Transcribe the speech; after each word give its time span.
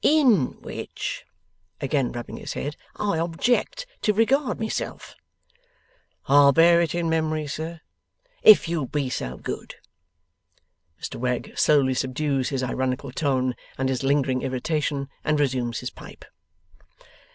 IN 0.03 0.59
which,' 0.63 1.25
again 1.79 2.11
rubbing 2.11 2.37
his 2.37 2.53
head, 2.53 2.75
'I 2.95 3.19
object 3.19 3.85
to 4.01 4.15
regard 4.15 4.59
myself.' 4.59 5.13
'I'll 6.27 6.53
bear 6.53 6.81
it 6.81 6.95
in 6.95 7.07
memory, 7.07 7.45
sir.' 7.45 7.81
'If 8.41 8.67
you'll 8.67 8.87
be 8.87 9.11
so 9.11 9.37
good.' 9.37 9.75
Mr 10.99 11.17
Wegg 11.17 11.53
slowly 11.55 11.93
subdues 11.93 12.49
his 12.49 12.63
ironical 12.63 13.11
tone 13.11 13.53
and 13.77 13.89
his 13.89 14.01
lingering 14.01 14.41
irritation, 14.41 15.07
and 15.23 15.39
resumes 15.39 15.81
his 15.81 15.91
pipe. 15.91 16.25